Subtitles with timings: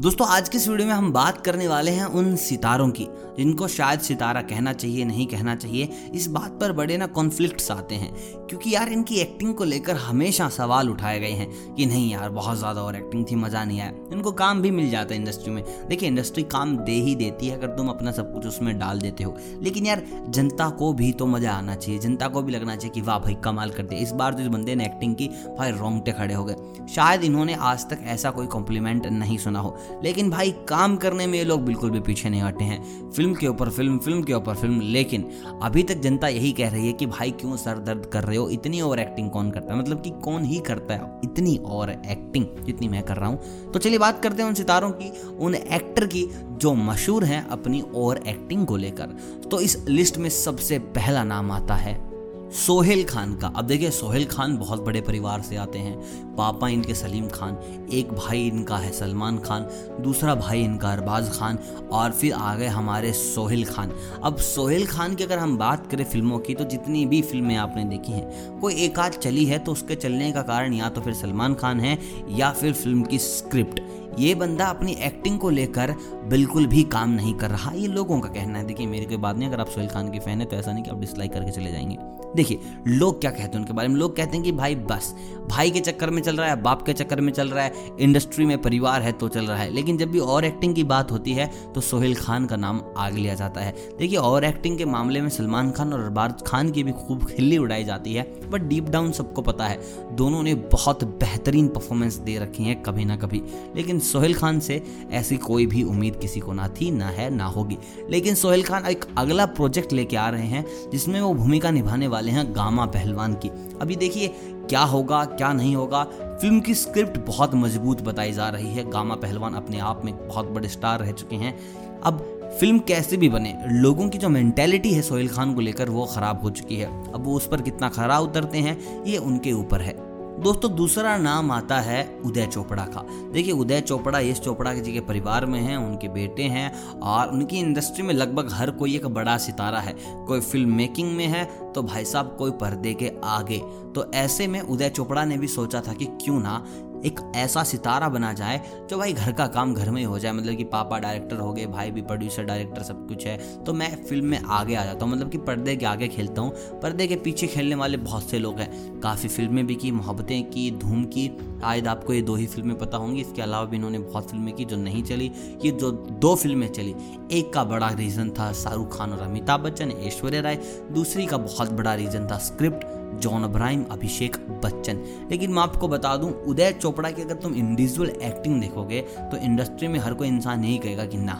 [0.00, 3.06] दोस्तों, आज की इस वीडियो में हम बात करने वाले हैं उन सितारों की,
[3.36, 7.94] जिनको शायद सितारा कहना चाहिए, नहीं कहना चाहिए। इस बात पर बड़े ना कॉन्फ्लिक्ट्स आते
[7.94, 8.12] हैं,
[8.48, 12.58] क्योंकि यार इनकी एक्टिंग को लेकर हमेशा सवाल उठाए गए हैं कि नहीं यार, बहुत
[12.58, 15.62] ज़्यादा और एक्टिंग थी, मज़ा नहीं आया। इनको काम भी मिल जाता है इंडस्ट्री में।
[15.88, 19.24] देखिए इंडस्ट्री काम दे ही देती है, अगर तुम अपना सब कुछ उसमें डाल देते
[19.24, 22.94] हो। लेकिन यार, जनता को भी तो मज़ा आना चाहिए, जनता को भी लगना चाहिए
[22.94, 25.28] कि वाह भाई, कमाल कर दिया। इस बार तो इस बंदे ने एक्टिंग की,
[25.58, 29.76] भाई, रोंगटे खड़े हो गए। शायद इन्होंने आज तक ऐसा कोई कॉम्प्लीमेंट नहीं सुना हो।
[30.04, 33.46] लेकिन भाई, काम करने में ये लोग बिल्कुल भी पीछे नहीं हटे हैं। फ़िल्म के
[33.46, 35.28] ऊपर फ़िल्म फ़िल्म के ऊपर फ़िल्म। लेकिन
[35.62, 38.48] अभी तक जनता यही कह रही है कि भाई, क्यों सर दर्द कर रहे हो?
[38.48, 39.80] इतनी ओवर एक्टिंग कौन करता है?
[39.80, 41.20] मतलब कि कौन ही करता है?
[41.24, 44.90] इतनी ओवर एक्टिंग जितनी मैं कर रहा हूँ। तो चलिए बात करते हैं उन सितारों
[44.90, 49.06] की, उन एक्टर की, जो मशहूर हैं अपनी ओवर एक्टिंग को लेकर।
[49.50, 52.09] तो इस लिस्ट में सबसे पहला नाम आता है
[52.50, 56.94] सोहेल खान का। अब देखिए, सोहेल खान बहुत बड़े परिवार से आते हैं। पापा इनके
[56.94, 57.58] सलीम खान,
[57.92, 59.66] एक भाई इनका है सलमान खान,
[60.00, 61.58] दूसरा भाई इनका अरबाज खान,
[61.92, 63.92] और फिर आ गए हमारे सोहेल खान।
[64.24, 67.84] अब सोहेल खान की अगर हम बात करें फ़िल्मों की तो जितनी भी फ़िल्में आपने
[67.84, 71.14] देखी हैं, कोई एक आध चली है तो उसके चलने का कारण या तो फिर
[71.14, 71.98] सलमान खान है
[72.30, 73.80] या फिर फ़िल्म की स्क्रिप्ट।
[74.18, 75.94] ये बंदा अपनी एक्टिंग को लेकर
[76.30, 79.36] बिल्कुल भी काम नहीं कर रहा। ये लोगों का कहना है। देखिए, मेरी कोई बात
[79.36, 81.50] नहीं, अगर आप सोहेल खान के फ़ैन है तो ऐसा नहीं कि आप डिसलाइक करके
[81.50, 81.96] चले जाएँगे।
[82.36, 83.96] देखिए, लोग क्या कहते हैं उनके बारे में?
[83.96, 85.14] लोग कहते हैं कि भाई, बस,
[85.48, 88.44] भाई के चक्कर में चल रहा है, बाप के चक्कर में चल रहा है इंडस्ट्री
[88.46, 91.32] में परिवार है तो चल रहा है। लेकिन जब भी और एक्टिंग की बात होती
[91.32, 95.20] है तो सोहेल खान का नाम आग लिया जाता है। देखिए, और एक्टिंग के मामले
[95.20, 98.84] में सलमान खान और अरबाज खान की भी खूब खिल्ली उड़ाई जाती है बट डीप
[98.84, 99.80] डाउन सबको पता है,
[100.12, 103.42] दोनों ने बहुत बेहतरीन परफॉर्मेंस दे रखी है कभी ना कभी।
[103.76, 107.44] लेकिन सोहेल खान से ऐसी कोई भी उम्मीद किसी को ना थी, ना है, ना
[107.44, 107.78] होगी।
[108.10, 112.32] लेकिन सोहेल खान एक अगला प्रोजेक्ट लेके आ रहे हैं, जिसमें वो भूमिका निभाने वाले
[112.32, 113.48] हैं गामा पहलवान की।
[113.80, 114.28] अभी देखिए,
[114.70, 116.04] क्या होगा, क्या नहीं होगा?
[116.40, 120.48] फ़िल्म की स्क्रिप्ट बहुत मज़बूत बताई जा रही है। गामा पहलवान अपने आप में बहुत
[120.48, 121.58] बड़े स्टार रह चुके हैं।
[122.02, 126.06] अब फ़िल्म कैसे भी बने, लोगों की जो मेंटेलिटी है सोहेल खान को लेकर वो
[126.06, 129.80] ख़राब हो चुकी है। अब वो उस पर कितना खरा उतरते हैं, ये उनके ऊपर
[129.80, 130.09] है।
[130.40, 135.00] दोस्तों, दूसरा नाम आता है उदय चोपड़ा का। देखिए, उदय चोपड़ा यश चोपड़ा जी के
[135.00, 139.38] परिवार में हैं, उनके बेटे हैं, और उनकी इंडस्ट्री में लगभग हर कोई एक बड़ा
[139.38, 139.94] सितारा है।
[140.26, 143.58] कोई फ़िल्म मेकिंग में है तो भाई साहब, कोई पर्दे के आगे।
[143.94, 146.64] तो ऐसे में उदय चोपड़ा ने भी सोचा था कि क्यों ना
[147.06, 148.60] एक ऐसा सितारा बना जाए
[148.90, 151.52] जो भाई घर का काम घर में ही हो जाए। मतलब कि पापा डायरेक्टर हो
[151.52, 155.04] गए, भाई भी प्रोड्यूसर डायरेक्टर सब कुछ है। तो मैं फ़िल्म में आगे आ जाता
[155.04, 158.38] हूँ। मतलब कि पर्दे के आगे खेलता हूँ। पर्दे के पीछे खेलने वाले बहुत से
[158.38, 161.28] लोग हैं। काफ़ी फ़िल्में भी की, मोहब्बतें की, धूम की।
[161.60, 164.64] शायद आपको ये दो ही फ़िल्में पता होंगी। इसके अलावा भी इन्होंने बहुत फ़िल्में की
[164.64, 165.32] जो नहीं चली।
[165.64, 166.94] ये जो दो फ़िल्में चली,
[167.32, 170.56] एक का बड़ा रीज़न था शाहरुख खान और अमिताभ बच्चन, ऐश्वर्या राय।
[170.92, 172.86] दूसरी का बहुत बड़ा रीज़न था। स्क्रिप्ट
[173.20, 178.08] जॉन अब्राहिम अभिषेक बच्चन लेकिन मैं आपको बता दूँ, उदय चोपड़ा की अगर तुम इंडिविजुअल
[178.08, 181.34] एक्टिंग देखोगे तो इंडस्ट्री में हर कोई इंसान यही कहेगा कि ना,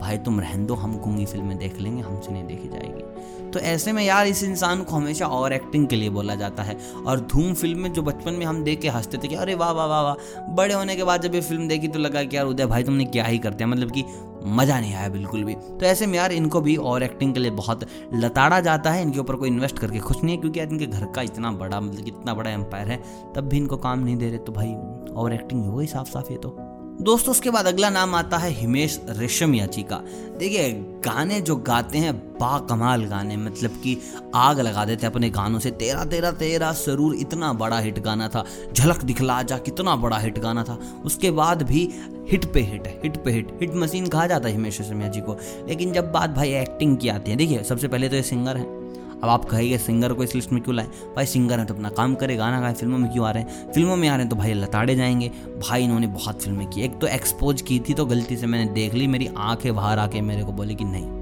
[0.00, 3.92] भाई तुम रहन दो, हम गुंगी फ़िल्में देख लेंगे, हमसे नहीं देखी जाएगी। तो ऐसे
[3.92, 7.54] में यार इस इंसान को हमेशा और एक्टिंग के लिए बोला जाता है। और धूम
[7.54, 10.02] फ़िल्म में जो बचपन में हम देख के हँसते थे कि अरे वाह वाह वाह
[10.02, 12.82] वाह, बड़े होने के बाद जब ये फ़िल्म देखी तो लगा कि यार उदय भाई
[12.82, 14.04] तुमने क्या ही करते हैं मतलब कि
[14.46, 17.50] मज़ा नहीं आया बिल्कुल भी। तो ऐसे में यार इनको भी और एक्टिंग के लिए
[17.52, 17.84] बहुत
[18.14, 21.06] लताड़ा जाता है, इनके ऊपर कोई इन्वेस्ट करके खुश नहीं है, क्योंकि यार इनके घर
[21.06, 23.02] का इतना बड़ा मतलब इतना बड़ा एम्पायर है,
[23.36, 24.74] तब भी इनको काम नहीं दे रहे तो भाई
[25.14, 26.56] और एक्टिंग हो गई साफ़ साफ़ ये तो।
[27.00, 30.04] दोस्तों, उसके बाद अगला नाम आता है हिमेश रेशमिया जी का
[30.38, 30.72] देखिए,
[31.04, 33.98] गाने जो गाते हैं बा कमाल गाने मतलब कि
[34.34, 38.28] आग लगा देते हैं अपने गानों से। तेरा तेरा तेरा सरूर, इतना बड़ा हिट गाना
[38.28, 41.90] था। झलक दिखला जा, कितना बड़ा हिट गाना था। उसके बाद भी
[42.30, 45.36] हिट पे हिट हिट पे हिट। हिट मशीन कहा जाता है हिमेश रेशमिया जी को।
[45.68, 48.79] लेकिन जब बात भाई एक्टिंग की आती है, देखिए, सबसे पहले तो ये सिंगर है।
[49.22, 50.86] अब आप कहेंगे, सिंगर को इस लिस्ट में क्यों लाए?
[51.16, 53.72] भाई, सिंगर है तो अपना काम करे, गाना गाए, फ़िल्मों में क्यों आ रहे हैं?
[53.72, 55.28] फ़िल्मों में आ रहे हैं तो भाई लताड़े जाएँगे।
[55.68, 58.94] भाई, इन्होंने बहुत फ़िल्में की। एक तो एक्सपोज की थी तो गलती से मैंने देख
[58.94, 61.19] ली, मेरी आँखें बाहर आके मेरे को बोली कि नहीं।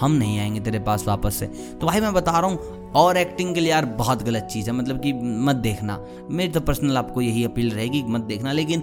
[0.00, 1.46] हम नहीं आएँगे तेरे पास वापस से।
[1.80, 4.72] तो भाई मैं बता रहा हूँ, और एक्टिंग के लिए यार बहुत गलत चीज़ है
[4.72, 5.98] मतलब कि मत देखना।
[6.30, 8.82] मेरी तो पर्सनल आपको यही अपील रहेगी मत देखना, लेकिन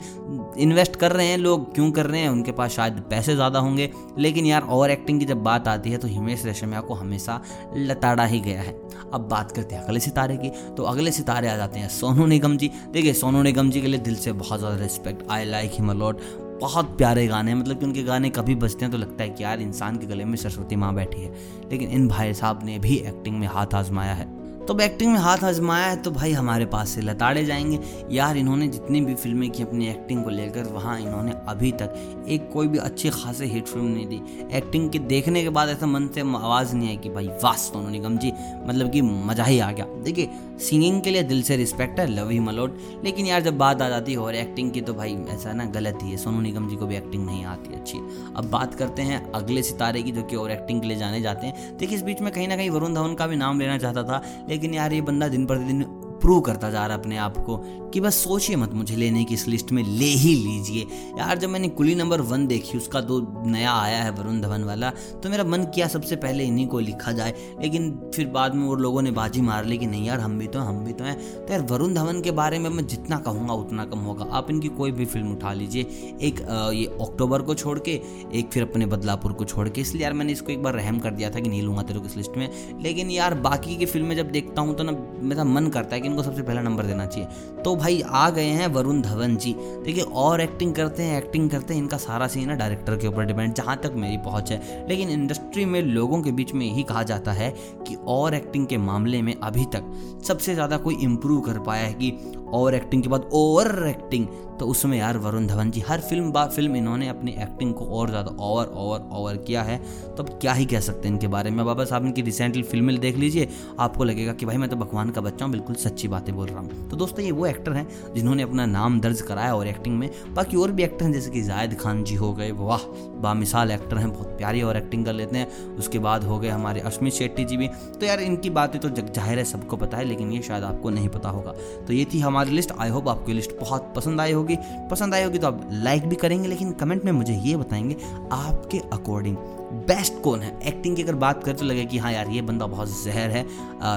[0.60, 3.90] इन्वेस्ट कर रहे हैं लोग, क्यों कर रहे हैं, उनके पास शायद पैसे ज़्यादा होंगे।
[4.18, 7.40] लेकिन यार, और एक्टिंग की जब बात आती है तो हिमेश रेशमिया को हमेशा
[7.78, 8.78] लताड़ा ही गया है।
[9.14, 12.58] अब बात करते हैं अगले सितारे की। तो अगले सितारे आ जाते हैं सोनू निगम
[12.58, 15.90] जी। देखिए, सोनू निगम जी के लिए दिल से बहुत ज़्यादा respect I like him
[15.90, 16.22] a lot
[16.62, 19.62] बहुत प्यारे गाने मतलब कि उनके गाने कभी बजते हैं तो लगता है कि यार
[19.62, 21.34] इंसान के गले में सरस्वती माँ बैठी है।
[21.72, 24.39] लेकिन इन भाई साहब ने भी एक्टिंग में हाथ आजमाया है।
[24.70, 27.80] तो अब एक्टिंग में हाथ आजमाया है तो भाई हमारे पास से लताड़े जाएँगे।
[28.12, 32.50] यार, इन्होंने जितनी भी फ़िल्में की अपनी एक्टिंग को लेकर, वहाँ इन्होंने अभी तक एक
[32.54, 36.08] कोई भी अच्छी खासी हिट फ़िल्म नहीं दी। एक्टिंग के देखने के बाद ऐसा मन
[36.08, 38.32] से आवाज़ नहीं आई कि भाई, वाह, सोनू निगम जी
[38.66, 40.30] मतलब कि मज़ा ही आ गया। देखिए
[40.60, 43.90] सिंगिंग के लिए दिल से रिस्पेक्ट है लव ही मलोट लेकिन यार, जब बात आ
[43.90, 46.76] जाती है और एक्टिंग की तो भाई, ऐसा ना गलत ही है। सोनू निगम जी
[46.76, 47.98] को भी एक्टिंग नहीं आती अच्छी।
[48.36, 51.48] अब बात करते हैं अगले सितारे की, जो कि और एक्टिंग के लिए जाने जाते
[51.48, 54.04] हैं। देखिए, इस बीच में कहीं ना कहीं वरुण धवन का भी नाम लेना चाहता
[54.04, 55.99] था, लेकिन यार ये बंदा दिन प्रतिदिन
[56.30, 57.56] प्रूव करता जा रहा अपने आप को
[57.94, 60.82] कि बस सोचिए मत मुझे लेने की इस लिस्ट में ले ही लीजिए।
[61.20, 64.90] यार, जब मैंने कुली नंबर वन देखी, उसका दो नया आया है वरुण धवन वाला
[65.24, 68.76] तो मेरा मन किया सबसे पहले इन्हीं को लिखा जाए, लेकिन फिर बाद में वो
[68.76, 71.16] लोगों ने बाजी मार ली कि नहीं यार, हम भी तो हम भी तो हैं।
[71.46, 74.68] तो यार, वरुण धवन के बारे में मैं जितना कहूँगा, उतना कम होगा। आप इनकी
[74.78, 75.82] कोई भी फ़िल्म उठा लीजिए।
[76.22, 76.42] एक
[76.74, 78.00] ये अक्टूबर को छोड़ के,
[78.34, 81.12] एक फिर अपने बदलापुर को छोड़ के। इसलिए यार, मैंने इसको एक बार रहम कर
[81.12, 82.50] दिया था कि नहीं लूँगा तेरे को इस लिस्ट में।
[82.84, 86.08] लेकिन यार, बाकी की फ़िल्में जब देखता हूँ तो ना मेरा मन करता है कि
[86.08, 87.28] इनको सबसे पहला नंबर देना चाहिए।
[87.64, 91.74] तो भाई आ गए हैं वरुण धवन जी। देखिए, और एक्टिंग करते हैं एक्टिंग करते
[91.74, 95.10] हैं, इनका सारा सीन है डायरेक्टर के ऊपर डिपेंड जहाँ तक मेरी पहुँच है। लेकिन
[95.10, 97.54] इंडस्ट्री में लोगों के बीच में यही कहा जाता है
[97.88, 99.92] कि और एक्टिंग के मामले में अभी तक
[100.28, 102.12] सबसे ज़्यादा कोई इम्प्रूव कर पाया है कि
[102.54, 104.28] और एक्टिंग के बाद ओवर एक्टिंग
[104.60, 108.10] तो उसमें यार वरुण धवन जी, हर फ़िल्म बा फ़िल्म इन्होंने अपनी एक्टिंग को और
[108.10, 109.78] ज़्यादा ओवर ओवर ओवर किया है।
[110.16, 113.00] तो अब क्या ही कह सकते हैं इनके बारे में। बाबा साहब इनकी रिसेंटली फ़िल्में
[113.00, 113.48] देख लीजिए,
[113.80, 116.60] आपको लगेगा कि भाई मैं तो भगवान का बच्चा हूँ, बिल्कुल सच्ची बातें बोल रहा
[116.60, 120.10] हूँ। तो दोस्तों ये वो एक्टर हैं जिन्होंने अपना नाम दर्ज कराया और एक्टिंग में।
[120.34, 122.84] बाकी और भी एक्टर हैं, जैसे कि जायद खान जी हो गए, वाह,
[123.22, 126.82] बामिसाल एक्टर हैं, बहुत प्यारी और एक्टिंग कर लेते हैं। उसके बाद हो गए हमारे
[126.82, 130.32] अश्मित शेट्टी जी भी। तो यार इनकी बातें तो ज़ाहिर है सबको पता है, लेकिन
[130.32, 131.54] ये शायद आपको नहीं पता होगा।
[131.88, 134.56] तो ये थी हमारी लिस्ट। आई होप आपकी लिस्ट बहुत पसंद आई होगी।
[134.92, 137.96] पसंद आई होगी तो आप लाइक भी करेंगे, लेकिन कमेंट में मुझे ये बताएँगे
[138.32, 139.36] आपके अकॉर्डिंग
[139.72, 140.58] बेस्ट कौन है?
[140.68, 143.42] एक्टिंग की अगर बात करें तो लगे कि हाँ यार, ये बंदा बहुत जहर है।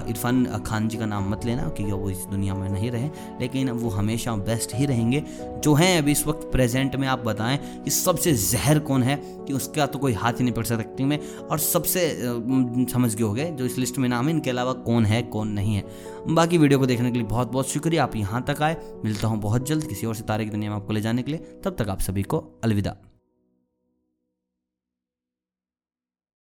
[0.08, 3.10] इरफान खान जी का नाम मत लेना, क्योंकि वो इस दुनिया में नहीं रहे।
[3.40, 5.22] लेकिन वो हमेशा बेस्ट ही रहेंगे।
[5.64, 9.52] जो हैं अभी इस वक्त प्रेजेंट में आप बताएँ कि सबसे जहर कौन है, कि
[9.52, 12.08] उसका तो कोई हाथ ही नहीं पड़ सकता एक्टिंग में। और सबसे
[12.92, 15.48] समझ गए हो गए जो इस लिस्ट में नाम है, इनके अलावा कौन है, कौन
[15.48, 15.84] नहीं है।
[16.28, 19.40] बाकी वीडियो को देखने के लिए बहुत बहुत शुक्रिया। आप यहाँ तक आए। मिलता हूँ
[19.40, 21.88] बहुत जल्द किसी और सितारे की दुनिया में आपको ले जाने के लिए। तब तक
[21.88, 22.96] आप सभी को अलविदा।